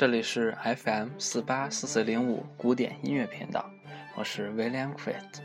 [0.00, 3.70] 这里是 FM 四八四四零五古典音乐频道，
[4.20, 5.40] 我是 William c r i t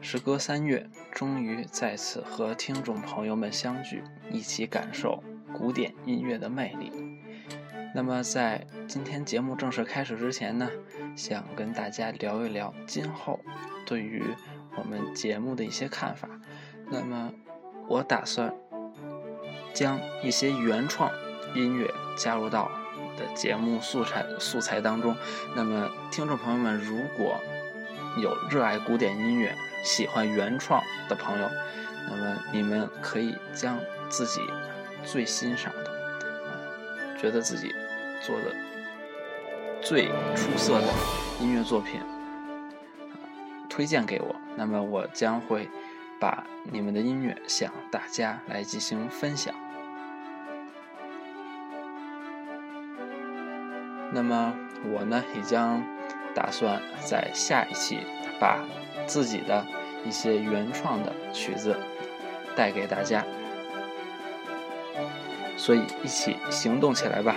[0.00, 5.20] 时隔三月，终于再次和听众朋友们相聚，一起感受
[5.52, 6.92] 古典音乐的魅力。
[7.92, 10.70] 那么，在今天节目正式开始之前呢，
[11.16, 13.40] 想跟大家聊一聊今后
[13.84, 14.22] 对于
[14.76, 16.28] 我们节目的一些看法。
[16.88, 17.32] 那么，
[17.88, 18.54] 我打算
[19.74, 21.10] 将一些原创
[21.56, 22.70] 音乐加入到。
[23.14, 25.14] 的节目素材素材当中，
[25.54, 27.38] 那么听众朋友们，如果
[28.18, 31.48] 有热爱古典音乐、喜欢原创的朋友，
[32.10, 34.40] 那么你们可以将自己
[35.04, 37.74] 最欣赏的、觉得自己
[38.20, 38.54] 做的
[39.80, 40.86] 最出色的
[41.40, 42.00] 音乐作品
[43.68, 45.68] 推荐给我，那么我将会
[46.20, 49.54] 把你们的音乐向大家来进行分享。
[54.12, 54.54] 那么
[54.84, 55.82] 我呢，也将
[56.34, 58.00] 打算在下一期
[58.38, 58.64] 把
[59.06, 59.64] 自己的
[60.04, 61.76] 一些原创的曲子
[62.56, 63.24] 带给大家，
[65.56, 67.36] 所以一起行动起来吧。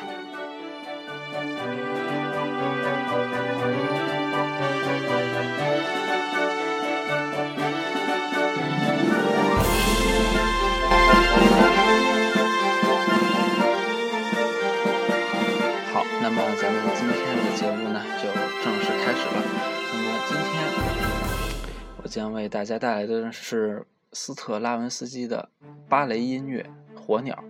[22.46, 25.50] 为大家带来的是斯特拉文斯基的
[25.90, 27.44] 芭蕾音乐《火鸟》。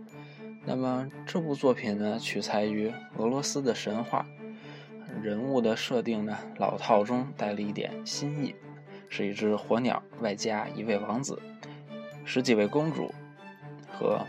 [0.64, 4.26] 那么这部作品呢，取材于俄罗斯的神话，
[5.22, 8.56] 人物的设定呢，老套中带了一点新意，
[9.10, 11.42] 是一只火鸟，外加一位王子，
[12.24, 13.14] 十几位公主
[13.92, 14.26] 和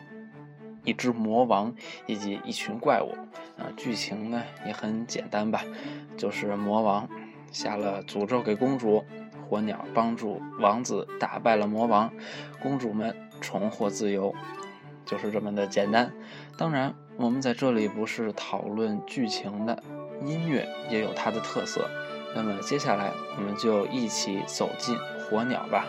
[0.82, 1.72] 一只魔王
[2.06, 3.14] 以及一群怪物。
[3.56, 5.64] 啊，剧情呢也很简单吧，
[6.16, 7.08] 就是魔王
[7.52, 9.04] 下了诅咒给公主。
[9.48, 12.12] 火鸟帮助王子打败了魔王，
[12.60, 14.34] 公主们重获自由，
[15.04, 16.12] 就是这么的简单。
[16.58, 19.82] 当然，我们在这里不是讨论剧情的，
[20.24, 21.88] 音乐也有它的特色。
[22.34, 25.86] 那么接下来，我们就一起走进火鸟吧。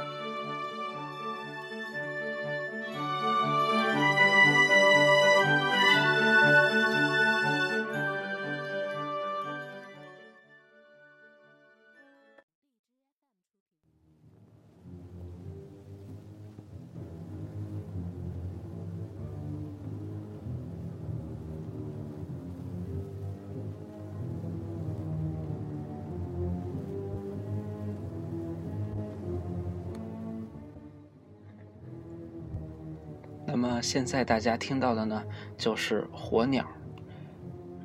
[33.97, 35.23] 现在大家听到的呢，
[35.57, 36.63] 就是《火鸟》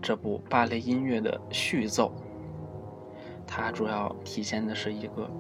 [0.02, 2.12] 这部芭蕾音乐的序奏。
[3.46, 5.30] 它主要体现的是一个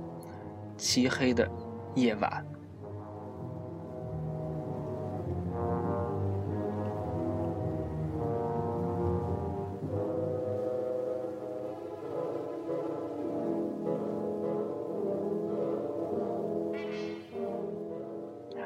[0.78, 1.46] 漆黑的
[1.94, 2.44] 夜晚。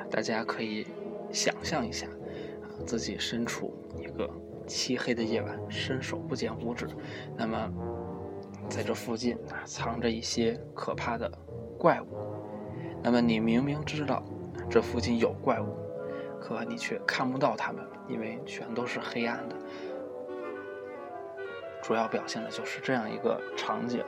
[0.08, 0.86] 大家可以。
[1.36, 4.26] 想象一下，啊，自己身处一个
[4.66, 6.88] 漆黑的夜晚，伸手不见五指。
[7.36, 7.70] 那么，
[8.70, 11.30] 在这附近啊，藏着一些可怕的
[11.78, 12.06] 怪物。
[13.02, 14.24] 那么，你明明知道
[14.70, 15.76] 这附近有怪物，
[16.40, 19.56] 可你却看不到他们，因为全都是黑暗的。
[21.82, 24.02] 主要表现的就是这样一个场景。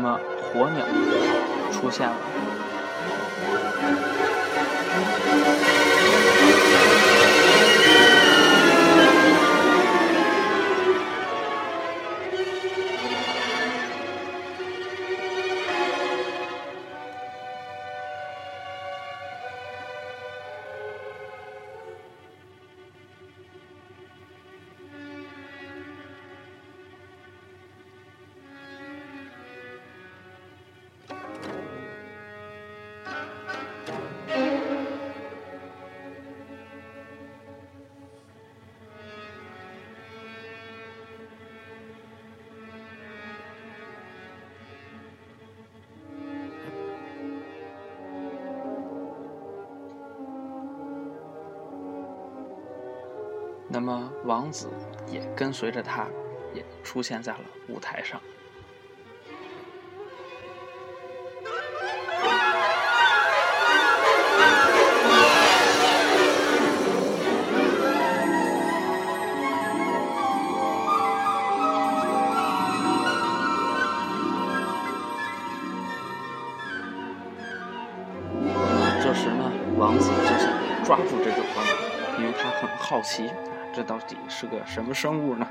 [0.00, 0.84] 么火鸟
[1.70, 2.16] 出现了。
[54.40, 54.70] 王子
[55.06, 56.06] 也跟随着他，
[56.54, 58.18] 也出现在了舞台上。
[79.02, 80.50] 这时呢，王子就想
[80.82, 83.30] 抓住这只火鸟，因为他很好奇。
[83.72, 85.46] 这到底是个什么生物呢？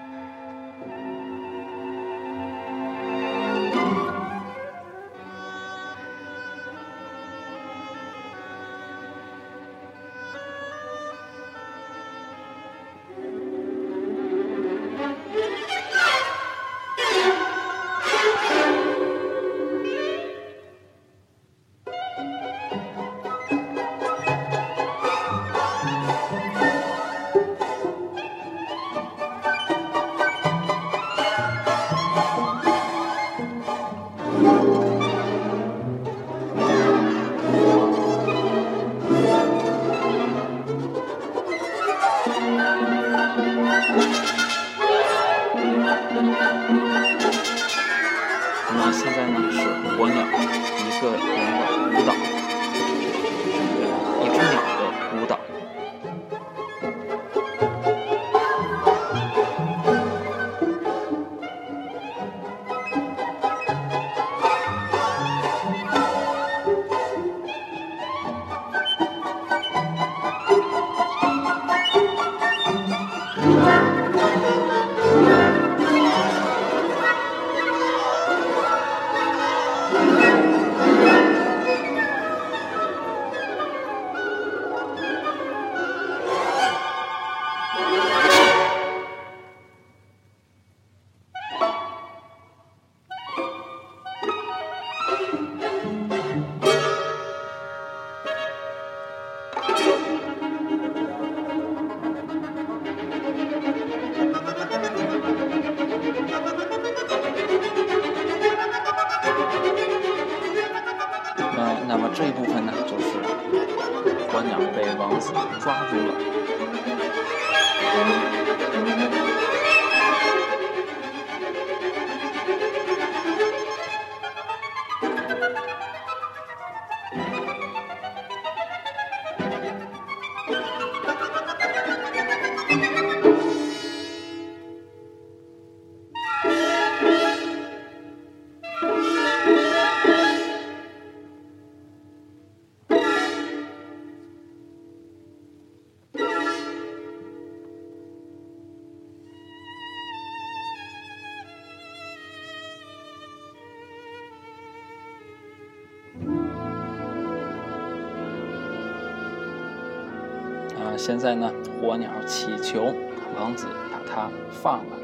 [161.09, 161.51] 现在呢，
[161.81, 162.93] 火鸟祈求
[163.35, 164.95] 王子把它放了。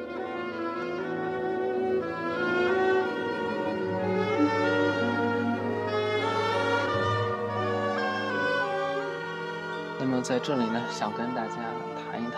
[9.99, 11.55] 那么在这里呢，想跟大家
[11.97, 12.33] 谈一谈，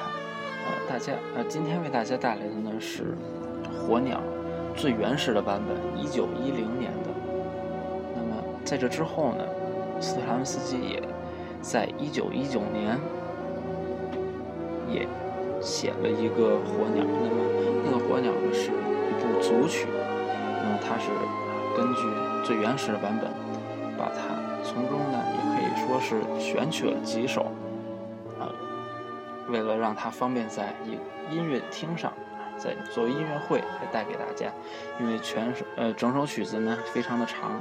[0.64, 3.18] 呃，大家呃，今天为大家带来的呢是
[3.78, 4.22] 火鸟
[4.78, 7.10] 最原始的版本，一九一零年的。
[8.16, 9.44] 那么在这之后呢，
[10.00, 11.04] 斯特拉文斯基也
[11.62, 12.98] 在一九一九年。
[14.90, 15.08] 也
[15.62, 17.42] 写了一个火鸟，那么
[17.86, 19.88] 那个火鸟呢是一部组曲，
[20.64, 21.10] 那么它是
[21.76, 22.02] 根据
[22.46, 23.30] 最原始的版本，
[23.98, 27.52] 把它从中呢也可以说是选取了几首
[28.40, 28.50] 啊
[29.50, 31.00] 为了让它方便在音
[31.32, 32.14] 音乐厅上，
[32.58, 34.52] 在作为音乐会来带给大家，
[35.00, 37.60] 因为全首呃整首曲子呢非常的长，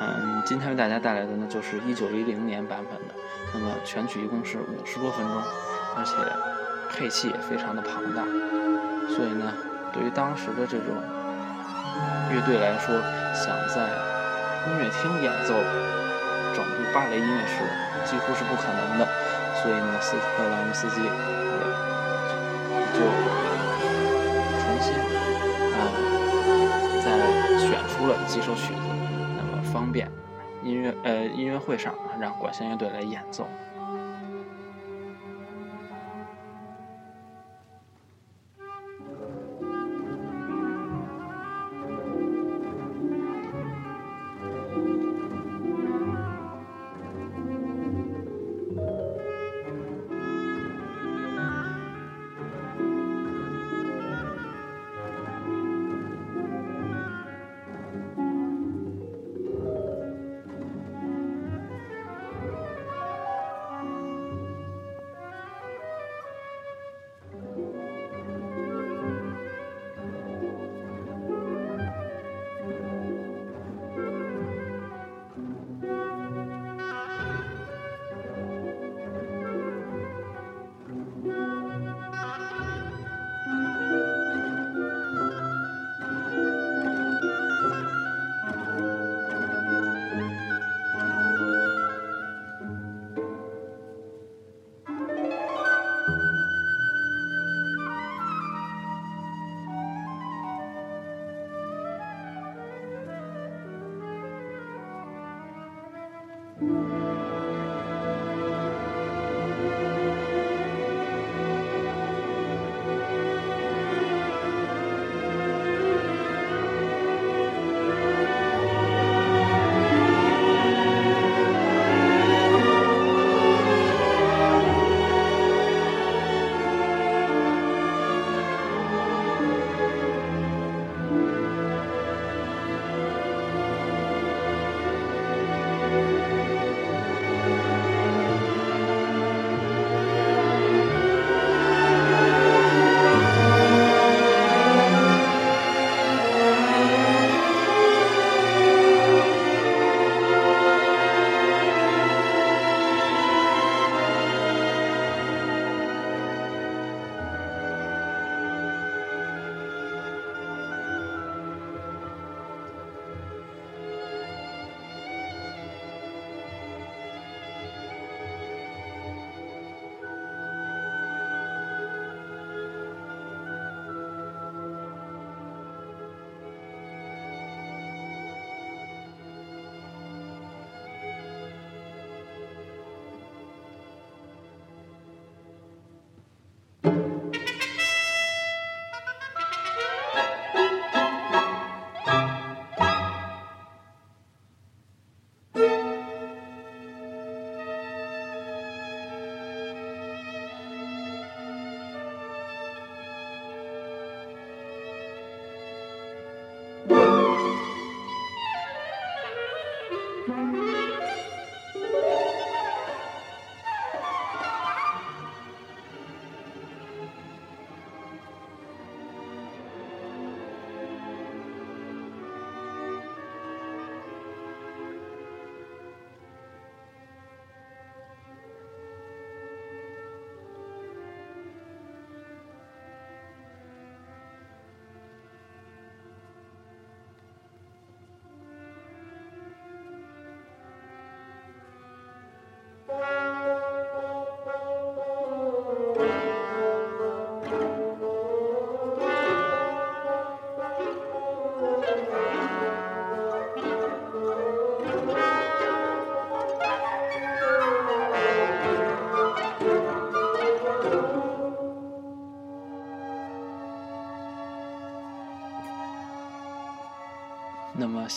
[0.00, 3.14] 嗯，今天为大家带来的呢就是一九一零年版本的，
[3.54, 5.42] 那么全曲一共是五十多分钟，
[5.98, 6.14] 而且
[6.88, 8.22] 配器也非常的庞大，
[9.10, 9.52] 所以呢，
[9.92, 10.94] 对于当时的这种
[12.30, 12.94] 乐队来说，
[13.34, 13.90] 想在
[14.70, 15.58] 音乐厅演奏
[16.54, 17.66] 整部芭蕾音乐是
[18.06, 19.08] 几乎是不可能的，
[19.60, 21.10] 所以呢，斯特拉姆斯基也
[22.94, 23.02] 就
[24.54, 24.94] 重新
[25.74, 25.82] 啊
[27.02, 27.18] 再
[27.58, 28.80] 选出了几首曲子，
[29.36, 30.08] 那么方便
[30.62, 33.48] 音乐呃音乐会上让管弦乐队来演奏。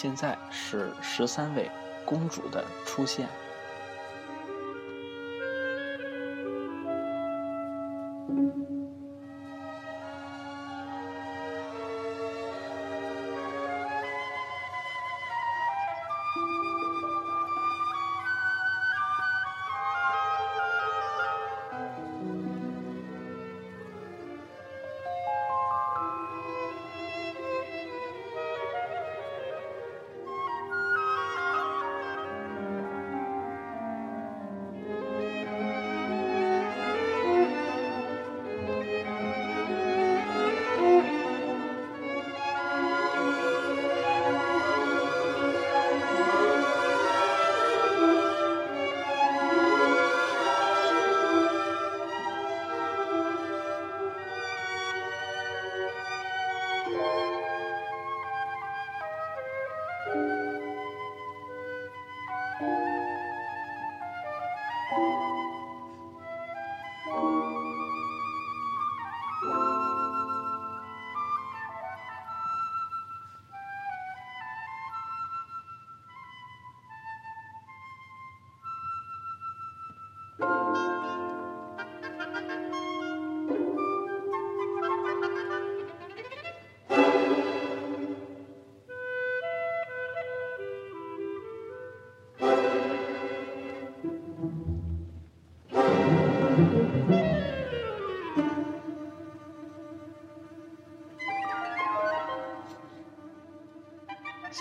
[0.01, 1.69] 现在是十三位
[2.03, 3.29] 公主的出现。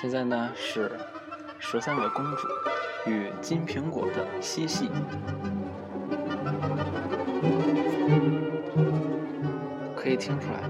[0.00, 0.90] 现在呢是
[1.58, 2.48] 十三位公主
[3.04, 4.88] 与金苹果的嬉戏，
[9.94, 10.62] 可以听出来，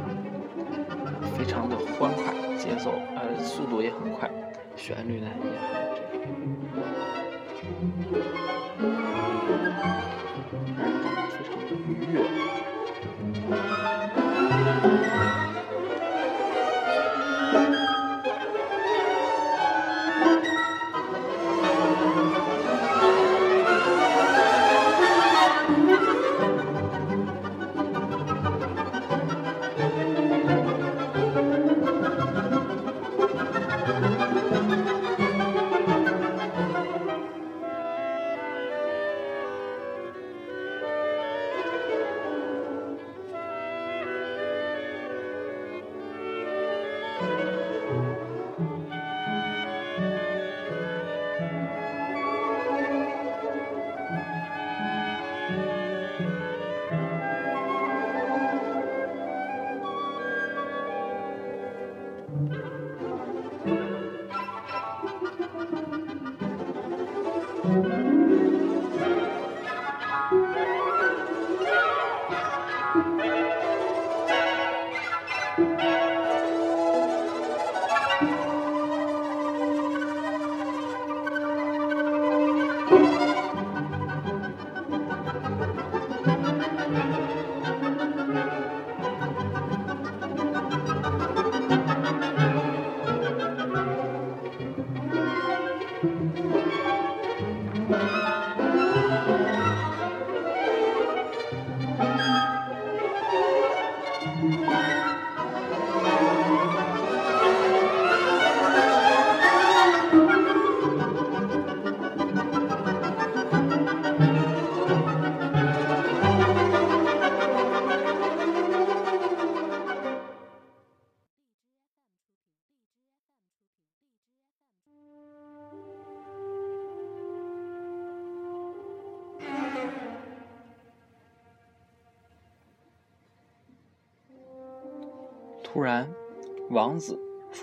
[1.39, 4.29] 非常的欢快，节奏呃速度也很快，
[4.75, 6.25] 旋律呢也很这个，
[10.77, 12.15] 让人感到非常的愉悦。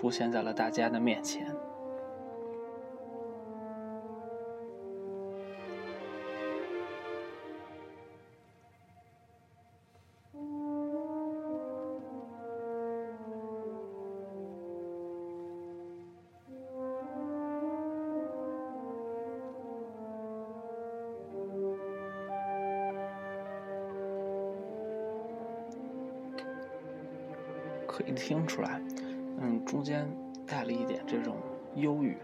[0.08, 1.54] 出现在了大家的面前。
[27.86, 28.82] 可以听出来，
[29.39, 30.08] 嗯，中间
[30.45, 31.38] 带了一点这种
[31.76, 32.17] 忧郁、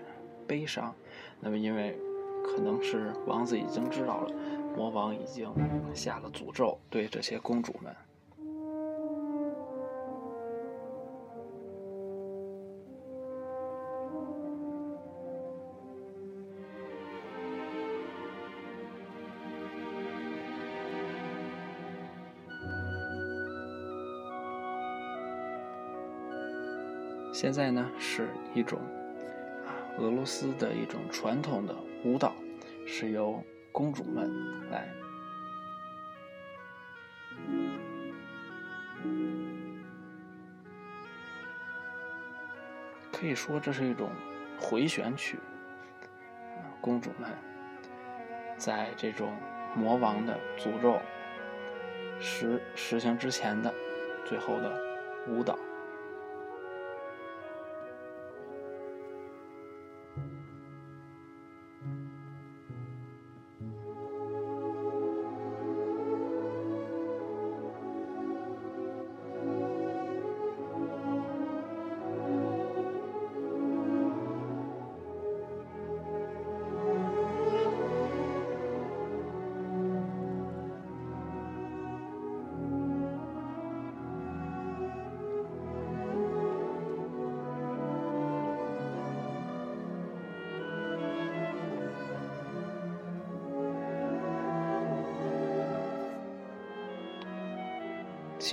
[0.47, 0.93] 悲伤。
[1.39, 1.97] 那么，因为
[2.43, 4.32] 可能是王子已经知道了，
[4.76, 5.49] 魔王已经
[5.93, 7.95] 下了诅咒，对这些公主们。
[27.43, 28.79] 现在呢，是一种
[29.65, 31.75] 啊俄罗斯的一种传统的
[32.06, 32.34] 舞蹈，
[32.88, 34.32] 是由公主们
[34.71, 34.88] 来，
[43.12, 44.10] 可以说这是一种
[44.58, 45.38] 回旋曲。
[46.79, 47.29] 公主们
[48.56, 49.34] 在这种
[49.75, 50.97] 魔王的诅咒
[52.21, 53.73] 实实行之前的
[54.23, 54.82] 最后的
[55.27, 55.60] 舞蹈。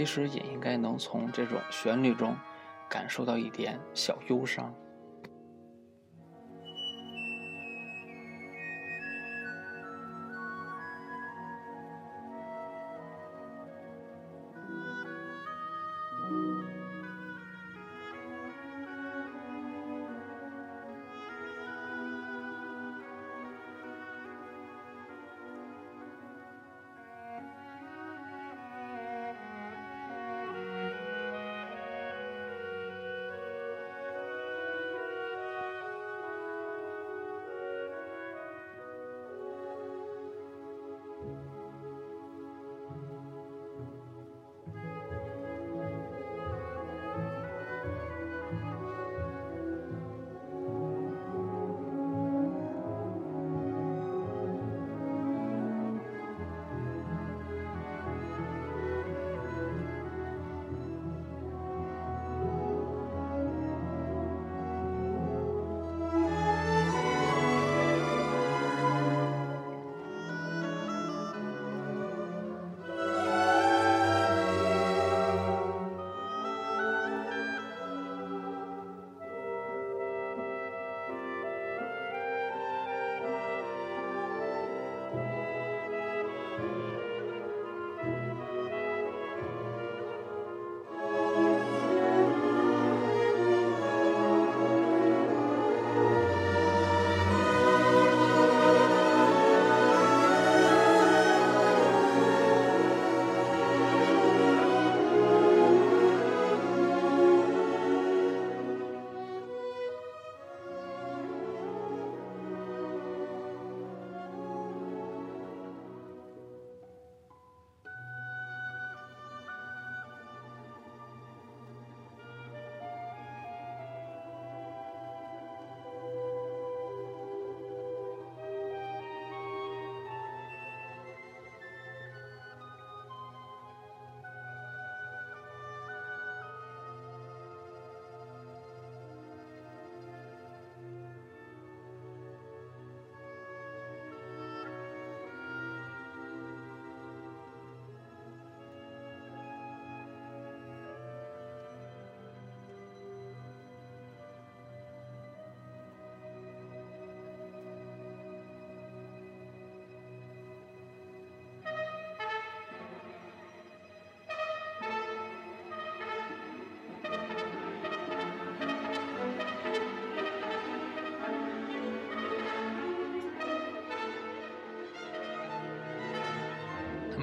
[0.00, 2.34] 其实也应该能从这种旋律中
[2.88, 4.74] 感受到一点小忧伤。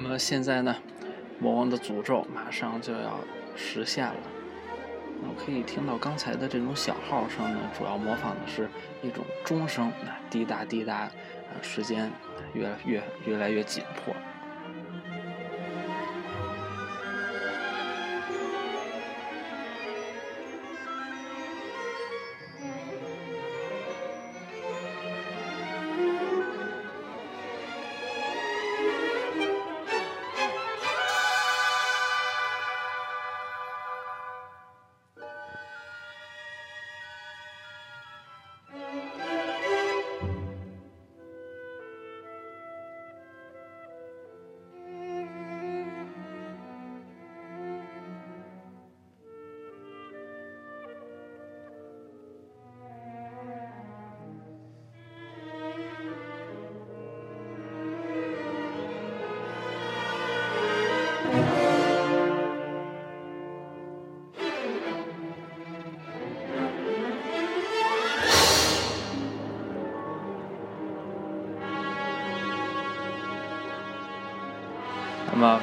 [0.08, 0.74] 么现在呢，
[1.38, 3.20] 魔王的诅咒马上就要
[3.54, 4.14] 实现了。
[5.20, 8.68] 我可以听到刚才的这种小号声呢，主要模仿的是
[9.02, 9.92] 一种钟声，
[10.30, 11.10] 滴答滴答，啊，
[11.60, 12.10] 时间
[12.54, 14.14] 越越越来越紧迫。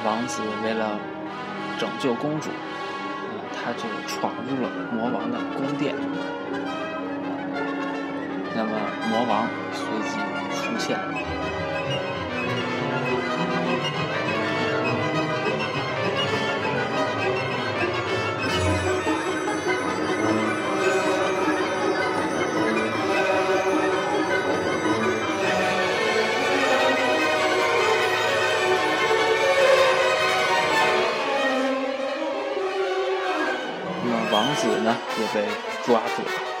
[0.04, 0.98] 王子为了
[1.78, 5.94] 拯救公主，呃，他就闯入了魔王的宫殿。
[8.54, 8.70] 那么
[9.10, 10.18] 魔王随即
[10.56, 11.12] 出现了。
[35.18, 35.48] 也被
[35.84, 36.55] 抓住了。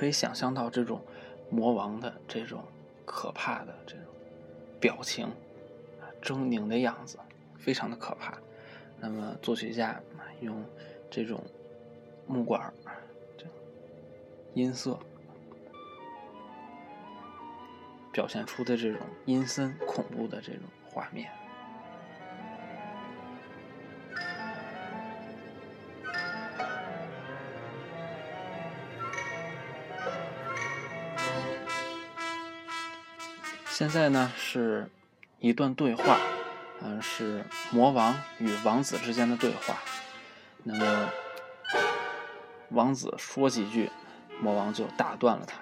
[0.00, 0.98] 可以想象到这种
[1.50, 2.64] 魔王的这种
[3.04, 4.06] 可怕的这种
[4.80, 5.30] 表情，
[6.22, 7.18] 狰狞的样子，
[7.58, 8.38] 非常的可怕。
[8.98, 10.00] 那么作曲家
[10.40, 10.64] 用
[11.10, 11.44] 这种
[12.26, 12.72] 木管
[13.36, 13.44] 这
[14.54, 14.98] 音色
[18.10, 21.30] 表现出的这种阴森恐怖的这种画面。
[33.80, 34.90] 现在呢是
[35.38, 36.18] 一段对话，
[36.82, 39.78] 嗯，是魔王与王子之间的对话。
[40.64, 41.08] 那么
[42.68, 43.90] 王子说几句，
[44.38, 45.58] 魔王就打断了他。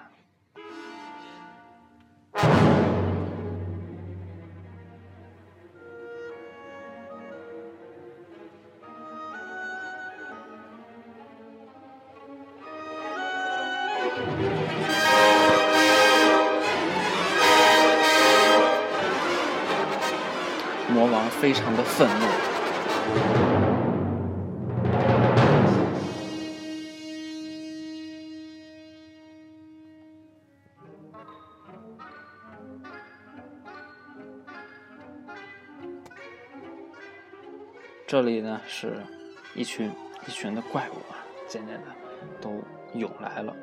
[38.19, 39.01] 这里呢，是
[39.55, 39.89] 一群
[40.27, 41.87] 一群的怪物啊，渐渐的
[42.41, 42.61] 都
[42.93, 43.55] 涌来了。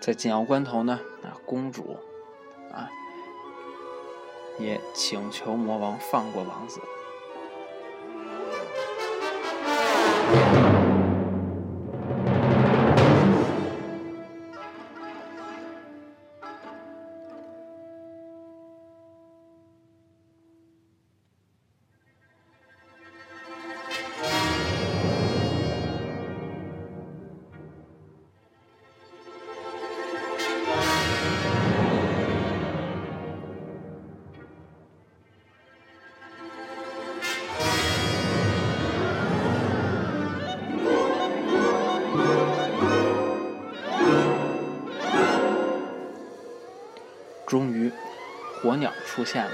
[0.00, 1.98] 在紧要关头呢，啊，公主，
[2.72, 2.88] 啊，
[4.60, 6.80] 也请求魔王放过王子。
[49.16, 49.50] 出现了。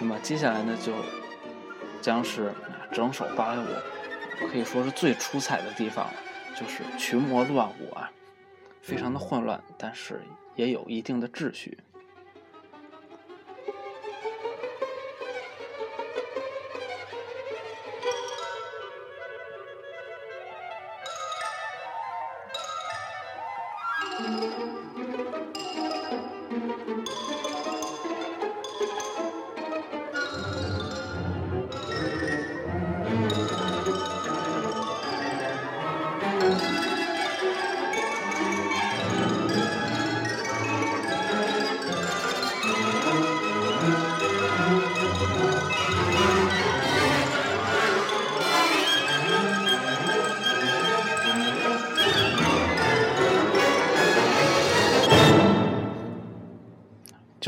[0.00, 0.92] 那么接下来呢，就
[2.00, 2.54] 将是
[2.92, 6.08] 整首芭蕾舞可以说是最出彩的地方，
[6.54, 8.08] 就是群魔乱舞啊，
[8.80, 10.22] 非常的混乱，但是
[10.54, 11.76] 也有一定的秩序。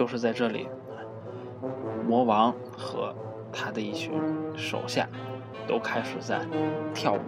[0.00, 0.66] 就是在这里，
[2.08, 3.14] 魔王和
[3.52, 4.14] 他的一群
[4.56, 5.06] 手下
[5.68, 6.40] 都开始在
[6.94, 7.18] 跳舞。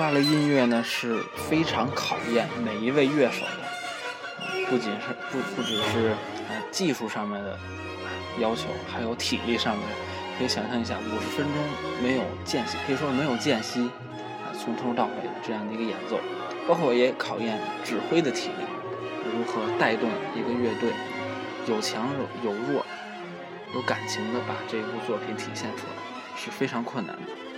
[0.00, 6.12] 芭蕾音乐呢是非常考验每一位乐手的，不仅是不不只是
[6.48, 7.58] 啊技术上面的
[8.38, 9.86] 要求，还有体力上面。
[10.38, 11.54] 可以想象一下，五十分钟
[12.02, 13.90] 没有间隙，可以说没有间隙
[14.42, 16.18] 啊，从头到尾的这样的一个演奏，
[16.66, 18.64] 包括也考验指挥的体力，
[19.36, 20.94] 如何带动一个乐队，
[21.66, 22.08] 有强
[22.42, 22.86] 有弱，
[23.74, 25.92] 有感情的把这部作品体现出来，
[26.38, 27.49] 是非常困难的。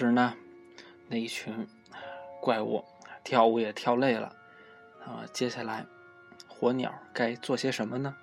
[0.00, 0.34] 时呢，
[1.08, 1.68] 那一群
[2.40, 2.82] 怪物
[3.22, 4.34] 跳舞也跳累了，
[5.04, 5.84] 啊，接下来
[6.48, 8.16] 火鸟该做些什么呢？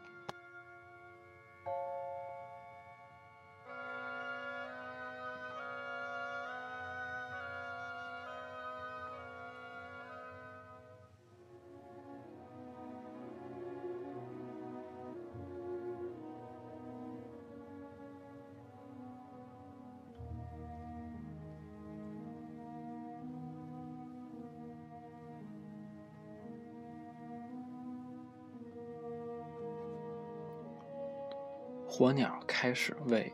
[31.98, 33.34] 火鸟开始为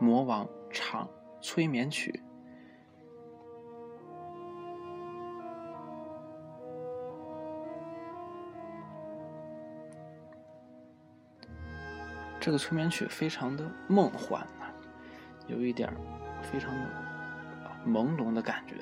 [0.00, 1.08] 魔王唱
[1.40, 2.20] 催眠曲。
[12.40, 14.74] 这个催眠曲非常的梦幻啊，
[15.46, 15.88] 有一点
[16.42, 16.90] 非常的
[17.86, 18.74] 朦胧的感觉。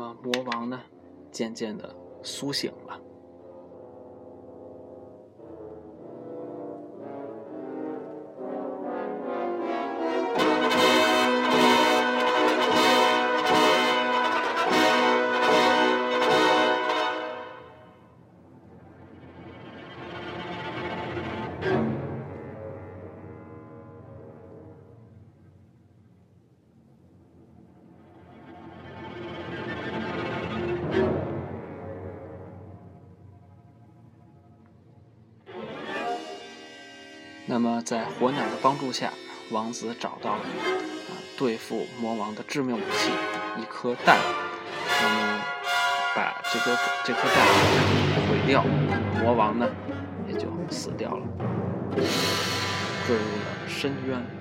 [0.00, 0.80] 么魔王呢，
[1.30, 2.98] 渐渐的苏醒了。
[37.82, 39.12] 在火鸟的帮助下，
[39.50, 43.10] 王子找到了啊对付魔王的致命武器——
[43.60, 44.18] 一颗蛋。
[45.02, 45.40] 那么，
[46.14, 47.36] 把这个这颗蛋
[48.28, 48.62] 毁掉，
[49.22, 49.66] 魔王呢
[50.28, 51.26] 也就死掉了，
[53.06, 54.39] 坠入了深渊。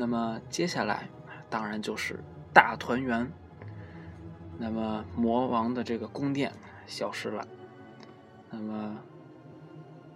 [0.00, 1.10] 那么接下来，
[1.50, 2.20] 当然就是
[2.54, 3.30] 大团圆。
[4.56, 6.50] 那么魔王的这个宫殿
[6.86, 7.46] 消失了，
[8.50, 8.96] 那么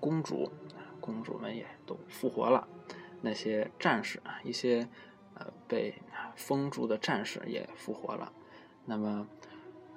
[0.01, 0.51] 公主
[1.03, 2.67] 公主们也都复活了，
[3.21, 4.89] 那些战士啊，一些
[5.35, 5.97] 呃被
[6.35, 8.33] 封住的战士也复活了。
[8.87, 9.29] 那么，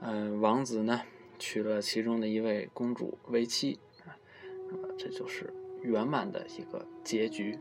[0.01, 1.01] 呃，王子呢
[1.39, 3.79] 娶了其中的一位公主为妻，
[4.69, 7.57] 那么这就是圆满的一个结局。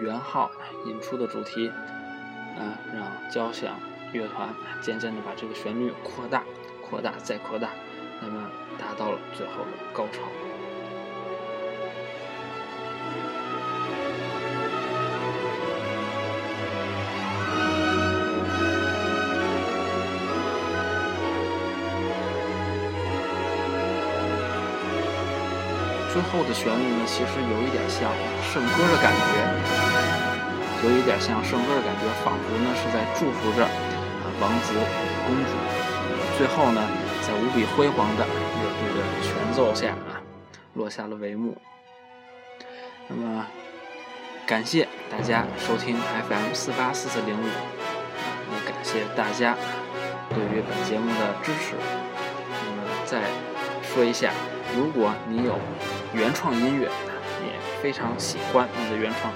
[0.00, 0.50] 元号
[0.86, 1.68] 引出的主题，
[2.58, 3.78] 啊，让交响
[4.12, 4.48] 乐团
[4.80, 6.42] 渐渐的把这个旋律扩大、
[6.80, 7.68] 扩大再扩大，
[8.20, 10.22] 那么达到了最后的高潮。
[26.12, 29.89] 最后的旋律呢，其实有一点像圣歌的感觉，
[30.82, 34.76] 有一点像圣歌的感觉，仿佛呢是在祝福着啊王子与
[35.26, 35.52] 公主。
[36.38, 36.80] 最后呢，
[37.20, 40.22] 在无比辉煌的乐队的全奏下啊，
[40.74, 41.56] 落下了帷幕。
[43.08, 43.44] 那么，
[44.46, 49.54] 感谢大家收听 FM 四八四四零五，也感谢大家
[50.30, 51.74] 对于本节目的支持。
[52.48, 53.20] 那么再
[53.82, 54.32] 说一下，
[54.74, 55.58] 如果你有
[56.14, 56.86] 原创音乐，
[57.44, 59.30] 也非常喜欢你的原创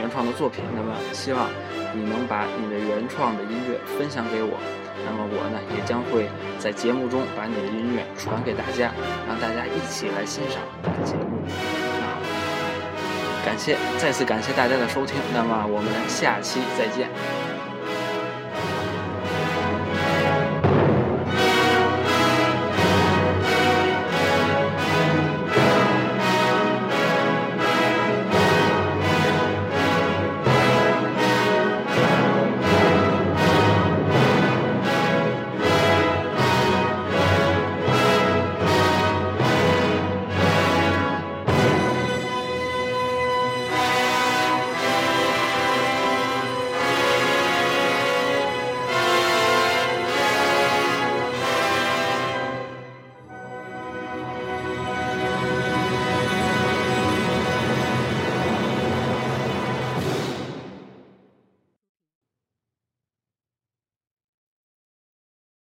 [0.00, 0.64] 原创的作品。
[0.74, 1.50] 那么，希望
[1.92, 4.56] 你能把你的原创的音乐分享给我。
[5.04, 6.28] 那么，我呢也将会
[6.58, 8.92] 在节目中把你的音乐传给大家，
[9.28, 10.60] 让大家一起来欣赏
[11.04, 11.44] 节目。
[12.00, 15.16] 那，感谢，再次感谢大家的收听。
[15.32, 17.08] 那么，我们下期再见。